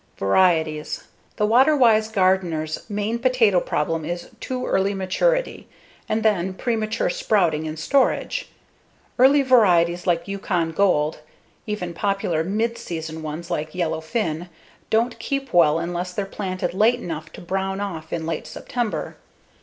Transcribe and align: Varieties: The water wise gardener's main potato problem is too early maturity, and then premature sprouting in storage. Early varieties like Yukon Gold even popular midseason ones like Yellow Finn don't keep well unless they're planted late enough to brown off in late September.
Varieties: 0.17 1.03
The 1.35 1.45
water 1.45 1.75
wise 1.77 2.07
gardener's 2.07 2.89
main 2.89 3.19
potato 3.19 3.59
problem 3.59 4.03
is 4.03 4.31
too 4.39 4.65
early 4.65 4.95
maturity, 4.95 5.67
and 6.09 6.23
then 6.23 6.55
premature 6.55 7.07
sprouting 7.11 7.67
in 7.67 7.77
storage. 7.77 8.49
Early 9.19 9.43
varieties 9.43 10.07
like 10.07 10.27
Yukon 10.27 10.71
Gold 10.71 11.19
even 11.67 11.93
popular 11.93 12.43
midseason 12.43 13.21
ones 13.21 13.51
like 13.51 13.75
Yellow 13.75 14.01
Finn 14.01 14.49
don't 14.89 15.19
keep 15.19 15.53
well 15.53 15.77
unless 15.77 16.13
they're 16.15 16.25
planted 16.25 16.73
late 16.73 16.99
enough 16.99 17.31
to 17.33 17.41
brown 17.41 17.79
off 17.79 18.11
in 18.11 18.25
late 18.25 18.47
September. 18.47 19.17